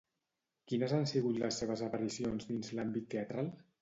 Quines 0.71 0.95
han 0.99 1.05
sigut 1.11 1.37
les 1.43 1.61
seves 1.63 1.85
aparicions 1.89 2.49
dins 2.51 2.73
l'àmbit 2.79 3.07
teatral? 3.17 3.53